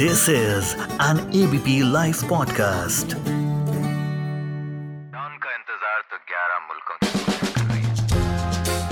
This 0.00 0.28
is 0.28 0.76
an 1.04 1.20
ABP 1.38 1.72
Life 1.92 2.18
podcast. 2.32 3.14
का 5.14 5.54
इंतज़ार 5.54 6.02
तो 6.10 6.18
11 6.32 6.60
मुल्कों 6.66 6.98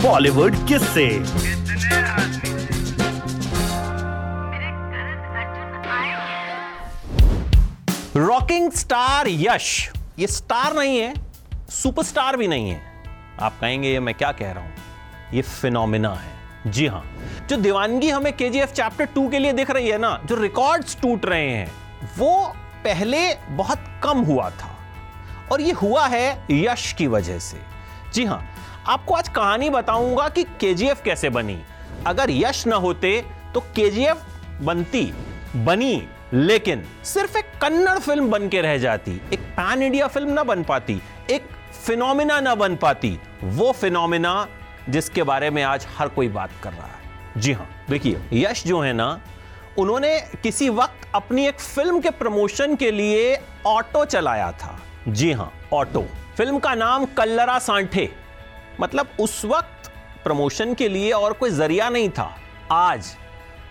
बॉलीवुड 0.02 0.56
किससे 0.68 1.06
रॉकिंग 8.20 8.70
स्टार 8.72 9.28
यश 9.28 9.68
ये 10.18 10.26
स्टार 10.26 10.74
नहीं 10.74 10.98
है 10.98 11.14
सुपरस्टार 11.70 12.36
भी 12.36 12.48
नहीं 12.48 12.70
है। 12.70 12.80
आप 13.40 13.60
कहेंगे 13.60 13.92
ये 13.92 14.00
मैं 14.00 14.14
क्या 14.14 14.32
कह 14.32 14.52
रहा 14.52 14.64
हूँ? 14.64 14.72
ये 15.34 15.42
फिनोमिना 15.42 16.14
है। 16.14 16.35
जी 16.66 16.86
हाँ। 16.86 17.02
जो 17.48 17.56
दीवानगी 17.56 18.08
हमें 18.10 18.32
केजीएफ 18.36 18.72
चैप्टर 18.72 19.04
टू 19.04 19.28
के 19.28 19.38
लिए 19.38 19.52
दिख 19.52 19.70
रही 19.70 19.88
है 19.88 19.98
ना, 19.98 20.20
जो 20.24 20.34
रिकॉर्ड्स 20.34 21.00
टूट 21.00 21.26
रहे 21.26 21.50
हैं, 21.50 21.70
वो 22.18 22.54
पहले 22.84 23.34
बहुत 23.34 23.84
कम 24.04 24.18
हुआ 24.18 24.50
था। 24.50 24.74
और 25.52 25.60
ये 25.60 25.72
हुआ 25.72 26.06
है 26.06 26.46
यश 26.50 26.92
की 26.92 27.06
वजह 27.06 27.38
से। 27.38 27.60
जी 28.14 28.24
हाँ, 28.24 28.42
आपको 28.86 29.14
आज 29.14 29.28
कहानी 29.28 29.70
बताऊँगा 29.70 30.28
कि 30.28 30.44
केजीएफ 30.60 31.02
कैसे 31.02 31.30
बनी। 31.30 31.58
अगर 32.06 32.30
यश 32.30 32.66
ना 32.66 32.76
होते 32.76 33.24
तो 33.54 33.60
केजीएफ 33.76 34.24
बनती, 34.62 35.12
बनी, 35.56 36.08
लेकिन 36.32 36.84
सिर्फ़ 37.04 37.38
एक 37.38 37.52
कन्नड़ 37.62 37.98
फ़िल्म 37.98 38.30
बन 38.30 38.48
के 38.48 38.60
रह 38.60 38.78
जाती, 38.78 39.20
एक 39.32 39.40
पैन 39.40 39.82
इंडिया 39.82 40.06
फ़िल्म 40.06 40.32
ना 40.32 40.44
बन 40.44 40.62
पाती, 40.62 41.00
एक 41.30 41.48
फिनोमिना 41.86 42.40
ना 42.40 42.54
बन 42.54 42.76
पाती, 42.76 43.18
वो 43.44 43.72
फिनोमिना 43.72 44.46
जिसके 44.88 45.22
बारे 45.22 45.50
में 45.50 45.62
आज 45.62 45.86
हर 45.98 46.08
कोई 46.08 46.28
बात 46.28 46.50
कर 46.62 46.72
रहा 46.72 46.86
है। 46.86 47.40
जी 47.40 47.52
हाँ 47.52 47.68
देखिए, 47.90 48.20
यश 48.32 48.66
जो 48.66 48.80
है 48.80 48.92
ना, 48.92 49.20
उन्होंने 49.78 50.20
किसी 50.42 50.68
वक्त 50.68 51.08
अपनी 51.14 51.46
एक 51.46 51.60
फ़िल्म 51.60 52.00
के 52.00 52.10
प्रमोशन 52.10 52.76
के 52.76 52.90
लिए 52.90 53.40
ऑटो 53.66 54.04
चलाया 54.04 54.52
था। 54.52 54.78
जी 55.08 55.32
हाँ 55.32 55.52
ऑटो। 55.72 56.06
फ़िल्म 56.36 56.58
का 56.58 56.74
नाम 56.74 57.04
कल्लरा 57.04 57.58
सांठे। 57.58 58.12
मतलब 58.80 59.08
उस 59.20 59.44
वक्त 59.44 59.90
प्रमोशन 60.24 60.74
के 60.74 60.88
लिए 60.88 61.10
और 61.12 61.32
कोई 61.32 61.50
ज़रिया 61.50 61.88
नहीं 61.88 62.10
था। 62.10 62.36
आज 62.72 63.16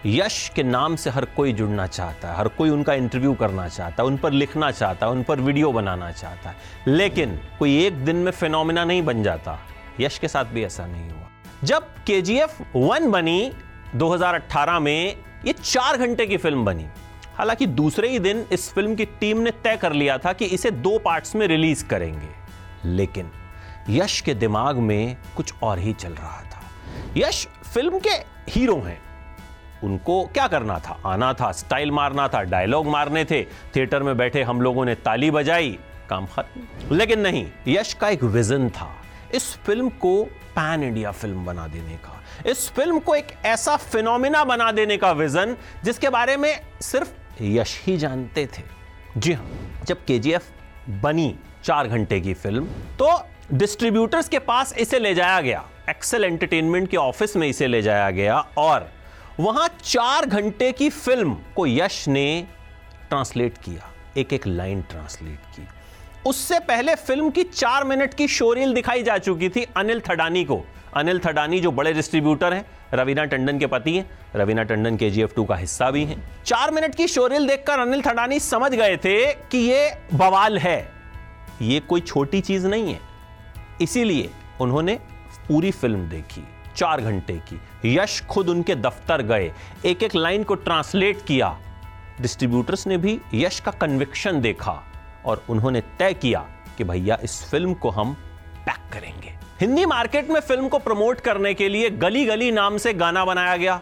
यश 0.06 0.52
के 0.56 0.64
नाम 0.64 0.96
से 0.96 1.10
हर 1.10 1.26
कोई 1.26 1.54
जुड़ना 1.54 1.88
चाहता 1.88 2.28
है, 2.28 2.38
हर 2.38 2.48
कोई 2.48 2.70
उनका 2.70 2.94
इंटरव्यू 2.94 3.34
करना 3.34 3.68
चाहता 3.68 4.04
है, 4.04 4.08
उन 4.08 4.18
पर 4.18 4.32
लिखना 4.32 4.72
चाहता 4.72 5.06
है, 5.06 5.12
उन 5.12 5.24
पर 5.24 5.40
वीडियो 5.40 5.72
बनाना 5.72 6.12
चाहता 6.12 6.50
है। 6.50 6.56
लेकिन 6.88 7.40
कोई 7.60 7.86
एक 7.86 8.06
दिन 8.06 8.16
में 8.16 8.32
फिनोमिना 8.32 8.86
नहीं 8.86 9.02
बन 9.02 9.24
जाता। 9.24 9.60
यश 10.00 10.18
के 10.18 10.28
साथ 10.28 10.46
भी 10.46 10.64
ऐसा 10.64 10.86
नहीं 10.86 11.10
हुआ। 11.10 11.28
जब 11.64 11.84
के 12.08 12.22
जी 12.22 12.38
एफ़ 12.38 12.78
वन 12.78 13.12
बनी 13.12 13.54
2018 13.96 14.80
में 14.80 15.18
ये 15.46 15.54
चार 15.54 15.98
घंटे 15.98 16.26
की 16.26 16.38
फ़िल्म 16.38 16.66
बनी। 16.66 16.86
हालाँकि 17.36 17.66
दूसरे 17.66 18.10
ही 18.10 18.20
दिन 18.20 18.46
इस 18.52 18.74
फ़िल्म 18.74 18.96
की 18.96 19.06
टीम 19.06 19.38
ने 19.38 19.52
तय 19.52 19.78
कर 19.78 19.94
लिया 19.94 20.18
था 20.18 20.34
कि 20.34 20.46
इसे 20.46 20.72
दो 20.72 21.00
पार्ट्स 21.00 21.36
में 21.36 21.48
रिलीज़ 21.48 21.86
करेंगे। 21.86 22.30
लेकिन 22.86 23.32
यश 23.90 24.22
के 24.22 24.34
दिमाग 24.34 24.76
में 24.76 25.18
कुछ 25.36 25.54
और 25.64 25.80
ही 25.80 25.94
चल 25.94 26.12
रहा 26.12 26.42
था। 26.42 26.62
यश 27.18 27.48
फ़िल्म 27.74 28.00
के 28.00 28.10
हीरो 28.52 28.80
हैं। 28.80 29.02
उनको 29.84 30.26
क्या 30.26 30.48
करना 30.48 30.80
था? 30.80 31.02
आना 31.06 31.34
था, 31.34 31.52
स्टाइल 31.52 31.92
मारना 31.92 32.28
था, 32.28 32.44
डायलॉग 32.44 32.88
मारने 32.88 33.26
थे। 33.26 33.44
थिएटर 33.44 34.04
में 34.04 34.18
बैठे 34.18 34.44
हम 34.44 34.62
लोगों 34.62 34.86
ने 34.86 34.96
ताली 34.96 35.32
बजाई, 35.32 35.80
काम 36.10 36.26
खत्म। 36.26 36.96
लेकिन 36.96 37.20
नहीं, 37.20 37.52
यश 37.68 37.94
का 37.94 38.10
एक 38.10 38.24
विजन 38.24 38.70
था। 38.70 38.96
इस 39.36 39.54
फ़िल्म 39.66 39.90
को 40.02 40.24
पैन 40.56 40.84
इंडिया 40.84 41.12
फ़िल्म 41.12 41.46
बना 41.46 41.68
देने 41.68 41.96
का, 41.98 42.22
इस 42.46 42.70
फ़िल्म 42.70 43.00
को 43.00 43.16
एक 43.16 43.32
ऐसा 43.46 43.76
फिनोमिना 43.78 44.44
बना 44.46 44.72
देने 44.72 44.98
का 44.98 45.12
विजन 45.12 45.56
जिसके 45.84 46.10
बारे 46.10 46.38
में 46.38 46.54
सिर्फ़ 46.82 47.44
यश 47.44 47.80
ही 47.86 47.98
जानते 47.98 48.46
थे। 48.48 48.64
जी 49.18 49.34
हाँ 49.34 49.84
जब 49.88 50.06
केजीएफ 50.06 50.52
बनी 51.04 51.36
चार 51.64 51.88
घंटे 51.88 52.20
की 52.22 52.34
फ़िल्म 52.34 52.66
तो 53.00 53.10
डिस्ट्रीब्यूटर्स 53.54 54.30
के 54.30 54.40
पास 54.40 54.74
इसे 54.78 55.00
ले 55.00 55.14
जाया 55.16 55.42
गया, 55.42 55.64
एक्सेल 55.90 56.24
एंटरटेनमेंट 56.24 56.90
के 56.90 56.98
ऑफ़िस 56.98 57.36
में 57.36 57.48
इसे 57.48 57.68
ले 57.68 57.82
जाया 57.82 58.10
गया 58.12 58.40
और 58.58 58.90
वहाँ 59.40 59.68
चार 59.84 60.26
घंटे 60.26 60.72
की 60.72 60.90
फ़िल्म 60.90 61.34
को 61.56 61.66
यश 61.68 62.08
ने 62.08 62.48
ट्रांसलेट 63.10 63.58
किया 63.58 63.92
एक 64.18 64.34
एक 64.34 64.48
लाइन 64.48 64.82
ट्रांसलेट 64.82 65.40
की। 65.56 65.68
उससे 66.26 66.60
पहले 66.60 66.96
फ़िल्म 66.96 67.30
की 67.30 67.44
चार 67.44 67.84
मिनट 67.84 68.14
की 68.14 68.28
शोरील 68.28 68.74
दिखाई 68.74 69.04
जा 69.04 69.18
चुकी 69.18 69.50
थी 69.50 69.66
अनिल 69.78 70.00
थडानी 70.00 70.44
को। 70.46 70.64
अनिल 70.94 71.20
थडानी 71.20 71.60
जो 71.60 71.72
बड़े 71.72 71.94
डिस्ट्रीब्यूटर 71.94 72.54
हैं, 72.54 72.66
रवीना 72.94 73.26
टंडन 73.26 73.60
के 73.60 73.68
पति 73.68 73.96
हैं, 73.98 74.10
रवीना 74.36 74.64
टंडन 74.64 74.98
के 74.98 75.10
जी 75.10 75.26
का 75.40 75.56
हिस्सा 75.56 75.90
भी 75.92 76.04
हैं। 76.06 76.18
चार 76.46 76.72
मिनट 76.72 76.96
की 76.96 77.08
शोरील 77.08 77.48
देखकर 77.48 77.80
अनिल 77.80 78.02
थडानी 78.02 78.40
समझ 78.40 78.72
गए 78.72 78.98
थे 78.98 79.34
कि 79.34 79.58
ये 79.58 79.98
बवाल 80.14 80.58
है। 80.58 80.92
ये 81.62 81.80
कोई 81.80 82.02
छोटी 82.02 82.42
चीज़ 82.42 82.68
नहीं 82.68 82.94
है। 82.94 83.00
इसीलिए 83.82 84.30
उन्होंने 84.62 84.96
पूरी 85.48 85.72
फ़िल्म 85.72 86.10
देखी, 86.10 86.44
चार 86.78 87.02
घंटे 87.02 87.34
की। 87.34 87.96
यश 87.96 88.22
खुद 88.22 88.50
उनके 88.50 88.76
दफ्तर 88.76 89.22
गए 89.22 89.52
एक 89.86 90.04
एक 90.04 90.16
लाइन 90.16 90.44
को 90.44 90.56
ट्रांसलेट 90.56 91.26
किया। 91.26 91.58
डिस्ट्रीब्यूटर्स 92.22 92.88
ने 92.88 92.98
भी 92.98 93.20
यश 93.34 93.60
का 93.60 93.72
कन्विक्शन 93.72 94.42
देखा। 94.42 94.82
और 95.26 95.44
उन्होंने 95.50 95.82
तय 96.00 96.14
किया 96.14 96.40
कि 96.78 96.84
भैया, 96.84 97.18
इस 97.24 97.44
फ़िल्म 97.52 97.74
को 97.74 97.90
हम 97.90 98.14
पैक 98.66 98.94
करेंगे। 98.94 99.34
हिंदी 99.62 99.86
मार्केट 99.86 100.30
में 100.30 100.40
फ़िल्म 100.40 100.68
को 100.68 100.80
प्रमोट 100.80 101.20
करने 101.20 101.54
के 101.54 101.70
लिए 101.70 101.90
गली 101.90 102.26
गली 102.26 102.52
नाम 102.52 102.78
से 102.78 102.94
गाना 102.94 103.26
बनाया 103.26 103.58
गया। 103.58 103.82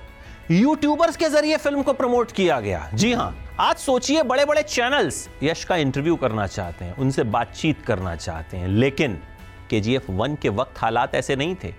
यूट्यूबर्स 0.52 1.18
के 1.18 1.30
ज़रिए 1.30 1.58
फ़िल्म 1.58 1.82
को 1.84 1.94
प्रमोट 1.94 2.32
किया 2.32 2.60
गया। 2.60 2.90
जी 2.94 3.14
हाँ 3.14 3.36
आज 3.60 3.76
सोचिए 3.76 4.24
बड़े 4.24 4.46
बड़े 4.46 4.64
चैनल्स 4.64 5.30
यश 5.44 5.64
का 5.64 5.76
इंटरव्यू 5.76 6.16
करना 6.16 6.48
चाहते 6.48 6.86
हैं, 6.86 6.96
उनसे 6.96 7.24
बातचीत 7.24 7.82
करना 7.86 8.16
चाहते 8.16 8.58
हैं, 8.58 8.68
लेकिन 8.68 9.20
के 9.70 9.80
जी 9.82 9.96
एफ़ 9.96 10.12
वन 10.12 10.36
के 10.36 10.50
वक्त 10.50 10.74
हालात 10.78 11.16
ऐसे 11.16 11.36
नहीं 11.36 11.56
थे। 11.64 11.74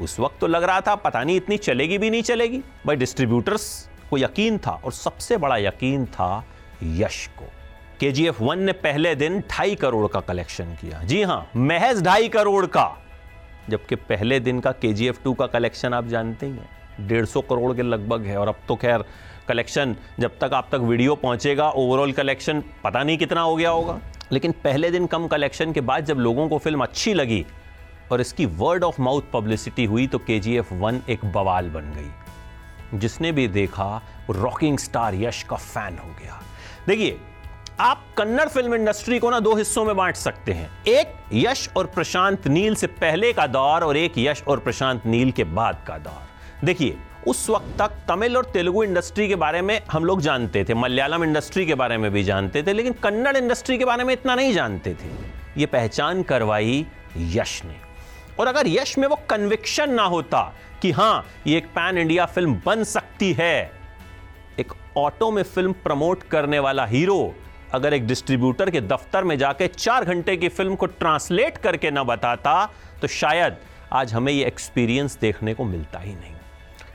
उस 0.00 0.20
वक्त 0.20 0.40
तो 0.40 0.46
लग 0.46 0.62
रहा 0.62 0.80
था, 0.80 0.94
पता 0.94 1.22
नहीं 1.24 1.36
इतनी 1.36 1.56
चलेगी 1.56 1.98
भी 1.98 2.10
नहीं 2.10 2.22
चलेगी। 2.22 2.58
भाई, 2.58 2.96
डिस्ट्रीब्यूटर्स 2.96 3.88
को 4.10 4.18
यकीन 4.18 4.58
था, 4.58 4.70
और 4.70 4.92
सबसे 4.92 5.36
बड़ा 5.36 5.56
यकीन 5.56 6.06
था 6.06 6.44
यश 6.82 7.26
को। 7.26 7.44
के 8.00 8.10
जी 8.12 8.26
एफ़ 8.26 8.42
वन 8.42 8.58
ने 8.58 8.72
पहले 8.72 9.14
दिन 9.14 9.38
ढाई 9.50 9.74
करोड़ 9.74 10.06
का 10.08 10.20
कलेक्शन 10.20 10.74
किया। 10.74 11.02
जी 11.02 11.22
हाँ, 11.22 11.50
महज 11.56 12.02
ढाई 12.02 12.28
करोड़ 12.28 12.66
का। 12.66 12.90
जबकि 13.68 13.94
पहले 13.94 14.40
दिन 14.40 14.60
का 14.60 14.72
के 14.72 14.92
जी 14.92 15.08
एफ़ 15.08 15.22
टू 15.24 15.34
का 15.34 15.46
कलेक्शन 15.46 15.94
आप 15.94 16.06
जानते 16.06 16.46
ही 16.46 16.52
हैं। 16.52 17.06
डेढ़ 17.08 17.24
सौ 17.24 17.40
करोड़ 17.40 17.74
के 17.76 17.82
लगभग 17.82 18.24
है। 18.24 18.36
और 18.36 18.48
अब 18.48 18.56
तो 18.68 18.76
खैर, 18.76 19.04
कलेक्शन 19.48 19.96
जब 20.20 20.38
तक 20.38 20.50
आप 20.54 20.68
तक 20.72 20.78
वीडियो 20.78 21.14
पहुंचेगा 21.14 21.68
ओवरऑल 21.70 22.12
कलेक्शन 22.12 22.62
पता 22.84 23.02
नहीं 23.02 23.18
कितना 23.18 23.40
हो 23.40 23.56
गया 23.56 23.70
होगा। 23.70 23.98
लेकिन 24.32 24.52
पहले 24.64 24.90
दिन 24.90 25.06
कम 25.06 25.26
कलेक्शन 25.26 25.72
के 25.72 25.80
बाद 25.80 26.04
जब 26.04 26.18
लोगों 26.18 26.48
को 26.48 26.58
फ़िल्म 26.58 26.82
अच्छी 26.82 27.14
लगी 27.14 27.44
और 28.12 28.20
इसकी 28.20 28.46
वर्ड 28.46 28.84
ऑफ़ 28.84 29.00
माउथ 29.02 29.22
पब्लिसिटी 29.32 29.84
हुई 29.84 30.06
तो 30.06 30.18
के 30.18 30.38
जी 30.40 30.56
एफ़ 30.56 30.74
वन 30.74 31.00
एक 31.08 31.24
बवाल 31.24 31.68
बन 31.68 31.92
गई। 31.92 32.98
जिसने 32.98 33.32
भी 33.32 33.46
देखा 33.48 34.02
रॉकिंग 34.30 34.78
स्टार 34.78 35.14
यश 35.14 35.42
का 35.42 35.56
फ़ैन 35.56 35.98
हो 35.98 36.08
गया। 36.12 36.42
देखिए 36.86 37.18
आप 37.80 38.04
कन्नड़ 38.16 38.48
फ़िल्म 38.48 38.74
इंडस्ट्री 38.74 39.18
को 39.18 39.30
ना 39.30 39.40
दो 39.40 39.54
हिस्सों 39.54 39.84
में 39.84 39.96
बांट 39.96 40.16
सकते 40.16 40.52
हैं। 40.52 40.84
एक, 40.84 41.14
यश 41.32 41.68
और 41.76 41.86
प्रशांत 41.86 42.46
नील 42.46 42.74
से 42.74 42.86
पहले 42.86 43.32
का 43.32 43.46
दौर 43.46 43.84
और 43.84 43.96
एक, 43.96 44.12
यश 44.18 44.42
और 44.42 44.58
प्रशांत 44.58 45.06
नील 45.06 45.30
के 45.30 45.44
बाद 45.44 45.84
का 45.86 45.98
दौर। 45.98 46.66
देखिए, 46.66 46.96
उस 47.26 47.50
वक्त 47.50 47.78
तक 47.78 47.92
तमिल 48.08 48.36
और 48.36 48.44
तेलुगु 48.44 48.82
इंडस्ट्री 48.84 49.28
के 49.28 49.34
बारे 49.34 49.62
में 49.62 49.80
हम 49.92 50.04
लोग 50.04 50.20
जानते 50.20 50.64
थे, 50.64 50.74
मलयालम 50.74 51.24
इंडस्ट्री 51.24 51.66
के 51.66 51.74
बारे 51.74 51.98
में 51.98 52.10
भी 52.10 52.24
जानते 52.24 52.62
थे, 52.62 52.72
लेकिन 52.72 52.92
कन्नड़ 52.92 53.36
इंडस्ट्री 53.36 53.78
के 53.78 53.84
बारे 53.84 54.04
में 54.04 54.12
इतना 54.14 54.34
नहीं 54.34 54.52
जानते 54.52 54.94
थे। 54.94 55.10
ये 55.56 55.66
पहचान 55.66 56.22
करवाई 56.22 56.86
यश 57.16 57.64
ने। 57.64 57.76
और 58.40 58.46
अगर 58.46 58.66
यश 58.66 58.98
में 58.98 59.08
वो 59.08 59.16
कन्विक्शन 59.30 59.90
ना 59.90 60.02
होता 60.02 60.52
कि 60.82 60.90
हाँ, 60.90 61.26
ये 61.46 61.56
एक 61.56 61.66
पैन 61.66 61.98
इंडिया 61.98 62.26
फ़िल्म 62.26 62.60
बन 62.66 62.84
सकती 62.84 63.32
है, 63.32 63.72
एक 64.60 64.72
ऑटो 64.96 65.30
में 65.30 65.42
फ़िल्म 65.42 65.72
प्रमोट 65.72 66.22
करने 66.22 66.58
वाला 66.58 66.86
हीरो 66.86 67.34
अगर 67.74 67.94
एक 67.94 68.06
डिस्ट्रीब्यूटर 68.06 68.70
के 68.70 68.80
दफ्तर 68.80 69.24
में 69.24 69.36
जाके 69.38 69.66
चार 69.68 70.04
घंटे 70.04 70.36
की 70.36 70.48
फ़िल्म 70.48 70.74
को 70.74 70.86
ट्रांसलेट 70.86 71.58
करके 71.58 71.90
ना 71.90 72.04
बताता 72.04 72.54
तो 73.00 73.08
शायद 73.08 73.56
आज 73.92 74.12
हमें 74.14 74.32
ये 74.32 74.44
एक्सपीरियंस 74.44 75.16
देखने 75.20 75.54
को 75.54 75.64
मिलता 75.64 75.98
ही 75.98 76.14
नहीं। 76.14 76.34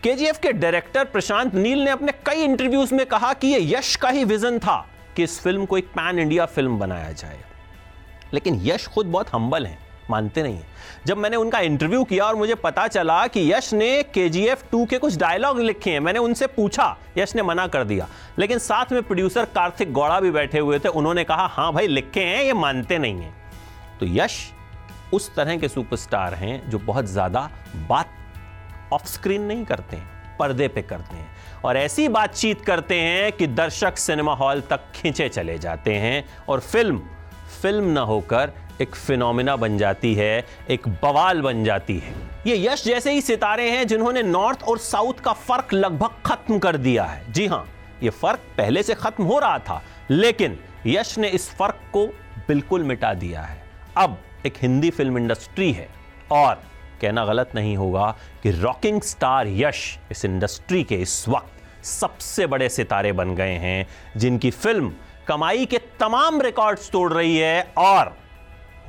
केजीएफ 0.03 0.39
के 0.39 0.51
डायरेक्टर 0.53 1.05
प्रशांत 1.05 1.55
नील 1.55 1.79
ने 1.79 1.91
अपने 1.91 2.11
कई 2.25 2.43
इंटरव्यूज़ 2.43 2.93
में 2.95 3.05
कहा 3.05 3.33
कि 3.33 3.47
यह 3.47 3.77
यश 3.77 3.95
का 3.95 4.09
ही 4.09 4.23
विजन 4.23 4.59
था 4.59 4.77
कि 5.15 5.23
इस 5.23 5.39
फ़िल्म 5.41 5.65
को 5.65 5.77
एक 5.77 5.87
पैन 5.87 6.19
इंडिया 6.19 6.45
फ़िल्म 6.45 6.79
बनाया 6.79 7.11
जाए। 7.11 7.39
लेकिन 8.33 8.61
यश 8.63 8.87
खुद 8.87 9.05
बहुत 9.05 9.33
हम्बल 9.33 9.65
हैं। 9.65 9.86
मानते 10.09 10.43
नहीं 10.43 10.55
है। 10.55 10.75
जब 11.05 11.17
मैंने 11.17 11.37
उनका 11.37 11.59
इंटरव्यू 11.59 12.03
किया 12.03 12.25
और 12.25 12.35
मुझे 12.35 12.55
पता 12.55 12.87
चला 12.87 13.25
कि 13.27 13.51
यश 13.53 13.73
ने 13.73 14.03
के 14.03 14.27
जी 14.29 14.43
एफ़ 14.45 14.63
टू 14.71 14.85
के 14.85 14.97
कुछ 14.97 15.17
डायलॉग 15.17 15.59
लिखे 15.59 15.91
हैं, 15.91 15.99
मैंने 15.99 16.19
उनसे 16.19 16.47
पूछा, 16.47 16.95
यश 17.17 17.35
ने 17.35 17.41
मना 17.41 17.67
कर 17.67 17.83
दिया। 17.83 18.07
लेकिन 18.39 18.59
साथ 18.59 18.91
में 18.91 19.01
प्रोड्यूसर 19.03 19.45
कार्तिक 19.45 19.93
गौड़ा 19.93 20.19
भी 20.19 20.31
बैठे 20.31 20.59
हुए 20.59 20.79
थे, 20.79 20.89
उन्होंने 20.89 21.23
कहा 21.23 21.45
हाँ 21.47 21.71
भाई, 21.73 21.87
लिखे 21.87 22.19
हैं, 22.19 22.43
ये 22.43 22.53
मानते 22.53 22.97
नहीं 22.97 23.21
हैं। 23.21 23.35
तो 23.99 24.05
यश 24.05 24.39
उस 25.13 25.33
तरह 25.35 25.57
के 25.57 25.67
सुपरस्टार 25.67 26.33
हैं 26.33 26.69
जो 26.69 26.79
बहुत 26.79 27.05
ज़्यादा 27.05 27.49
बात 27.89 28.13
ऑफ़ 28.93 29.07
स्क्रीन 29.07 29.41
नहीं 29.41 29.65
करते 29.65 29.95
हैं, 29.95 30.37
पर्दे 30.39 30.67
पे 30.67 30.81
करते 30.81 31.15
हैं। 31.15 31.35
और 31.65 31.77
ऐसी 31.77 32.07
बातचीत 32.07 32.61
करते 32.61 32.95
हैं 32.95 33.31
कि 33.31 33.47
दर्शक 33.47 33.97
सिनेमा 33.97 34.33
हॉल 34.33 34.61
तक 34.61 34.91
खींचे 34.95 35.27
चले 35.29 35.57
जाते 35.57 35.93
हैं 35.93 36.23
और 36.49 36.59
फ़िल्म 36.59 37.01
फ़िल्म 37.61 37.83
ना 37.83 38.01
होकर 38.01 38.51
एक 38.81 38.95
फिनोमिना 38.95 39.55
बन 39.55 39.77
जाती 39.77 40.13
है, 40.15 40.45
एक 40.69 40.87
बवाल 41.03 41.41
बन 41.41 41.63
जाती 41.63 41.97
है। 41.97 42.13
ये 42.47 42.57
यश 42.65 42.83
जैसे 42.83 43.11
ही 43.11 43.21
सितारे 43.21 43.69
हैं 43.71 43.87
जिन्होंने 43.87 44.23
नॉर्थ 44.23 44.63
और 44.63 44.77
साउथ 44.79 45.19
का 45.23 45.33
फ़र्क 45.33 45.73
लगभग 45.73 46.21
खत्म 46.25 46.59
कर 46.59 46.77
दिया 46.77 47.03
है। 47.03 47.31
जी 47.33 47.45
हाँ, 47.47 47.65
ये 48.03 48.09
फ़र्क 48.11 48.39
पहले 48.57 48.83
से 48.83 48.95
खत्म 48.95 49.23
हो 49.23 49.39
रहा 49.39 49.59
था, 49.59 49.81
लेकिन 50.11 50.57
यश 50.85 51.17
ने 51.17 51.29
इस 51.29 51.49
फ़र्क 51.51 51.79
को 51.93 52.05
बिल्कुल 52.47 52.83
मिटा 52.83 53.13
दिया 53.13 53.41
है। 53.41 53.61
अब 53.97 54.17
एक 54.45 54.57
हिंदी 54.61 54.89
फ़िल्म 54.89 55.17
इंडस्ट्री 55.17 55.71
है, 55.71 55.89
और 56.31 56.61
कहना 57.01 57.25
गलत 57.25 57.51
नहीं 57.55 57.75
होगा 57.77 58.15
कि 58.43 58.51
रॉकिंग 58.51 59.01
स्टार 59.01 59.47
यश 59.47 59.97
इस 60.11 60.23
इंडस्ट्री 60.25 60.83
के 60.83 60.95
इस 60.95 61.27
वक्त 61.29 61.85
सबसे 61.85 62.47
बड़े 62.47 62.69
सितारे 62.69 63.11
बन 63.13 63.35
गए 63.35 63.57
हैं, 63.57 63.87
जिनकी 64.17 64.51
फ़िल्म 64.51 64.93
कमाई 65.27 65.65
के 65.65 65.77
तमाम 65.99 66.41
रिकॉर्ड्स 66.41 66.89
तोड़ 66.91 67.11
रही 67.13 67.37
है, 67.37 67.61
और 67.77 68.15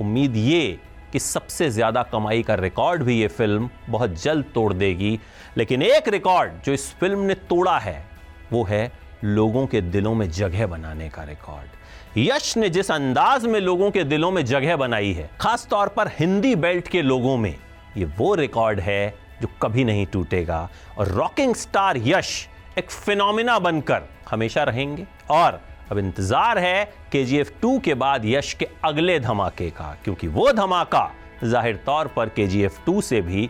उम्मीद 0.01 0.35
ये 0.37 0.79
कि 1.13 1.19
सबसे 1.19 1.69
ज़्यादा 1.69 2.03
कमाई 2.03 2.43
का 2.43 2.55
रिकॉर्ड 2.55 3.03
भी 3.03 3.19
ये 3.19 3.27
फ़िल्म 3.27 3.69
बहुत 3.89 4.21
जल्द 4.23 4.45
तोड़ 4.53 4.73
देगी। 4.73 5.19
लेकिन 5.57 5.81
एक 5.83 6.07
रिकॉर्ड 6.09 6.51
जो 6.65 6.73
इस 6.73 6.91
फ़िल्म 6.93 7.19
ने 7.19 7.33
तोड़ा 7.49 7.77
है, 7.79 8.03
वो 8.51 8.63
है 8.63 8.91
लोगों 9.23 9.65
के 9.67 9.81
दिलों 9.83 10.13
में 10.15 10.29
जगह 10.31 10.67
बनाने 10.67 11.09
का 11.09 11.23
रिकॉर्ड। 11.23 12.17
यश 12.17 12.55
ने 12.57 12.69
जिस 12.69 12.91
अंदाज 12.91 13.45
में 13.45 13.59
लोगों 13.59 13.89
के 13.91 14.03
दिलों 14.03 14.29
में 14.31 14.43
जगह 14.45 14.75
बनाई 14.77 15.11
है 15.13 15.29
खास 15.41 15.67
तौर 15.69 15.87
पर 15.87 16.07
हिंदी 16.19 16.55
बेल्ट 16.57 16.87
के 16.87 17.01
लोगों 17.01 17.35
में, 17.37 17.55
ये 17.97 18.05
वो 18.17 18.33
रिकॉर्ड 18.35 18.79
है 18.79 19.13
जो 19.41 19.47
कभी 19.61 19.83
नहीं 19.83 20.05
टूटेगा। 20.05 20.69
और 20.97 21.07
रॉकिंग 21.07 21.55
स्टार 21.55 21.97
यश 21.97 22.47
एक 22.77 22.91
फिनोमिना 22.91 23.57
बनकर 23.59 24.09
हमेशा 24.29 24.63
रहेंगे। 24.63 25.05
और 25.31 25.61
अब 25.91 25.97
इंतज़ार 25.97 26.59
है 26.59 26.83
के 27.11 27.23
जी 27.25 27.37
एफ़ 27.37 27.51
टू 27.61 27.77
के 27.79 27.93
बाद 27.95 28.25
यश 28.25 28.53
के 28.53 28.67
अगले 28.85 29.19
धमाके 29.19 29.69
का, 29.69 29.95
क्योंकि 30.03 30.27
वो 30.29 30.51
धमाका 30.53 31.09
ज़ाहिर 31.43 31.75
तौर 31.85 32.07
पर 32.15 32.29
के 32.29 32.47
जी 32.47 32.63
एफ़ 32.63 32.79
टू 32.85 33.01
से 33.01 33.21
भी 33.21 33.49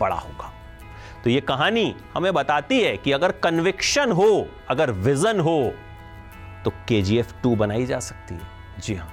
बड़ा 0.00 0.16
होगा। 0.16 0.52
तो 1.24 1.30
ये 1.30 1.40
कहानी 1.42 1.94
हमें 2.14 2.32
बताती 2.34 2.80
है 2.80 2.96
कि 2.96 3.12
अगर 3.12 3.32
कन्विक्शन 3.42 4.12
हो, 4.12 4.46
अगर 4.70 4.90
विजन 4.90 5.40
हो 5.40 5.72
तो 6.64 6.70
के 6.88 7.00
जी 7.02 7.18
एफ़ 7.18 7.32
टू 7.42 7.54
बनाई 7.56 7.86
जा 7.86 8.00
सकती 8.00 8.34
है। 8.34 8.80
जी 8.80 8.94
हाँ। 8.94 9.12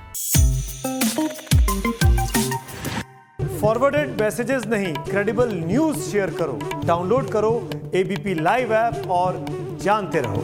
फॉरवर्डेड 3.61 4.21
मैसेजेस 4.21 4.65
नहीं 4.67 4.93
क्रेडिबल 5.03 5.53
न्यूज़ 5.55 5.99
शेयर 6.01 6.29
करो 6.39 6.59
डाउनलोड 6.85 7.29
करो 7.31 7.51
एबीपी 7.95 8.33
लाइव 8.35 8.73
ऐप 8.73 9.09
और 9.11 9.45
जानते 9.81 10.21
रहो। 10.21 10.43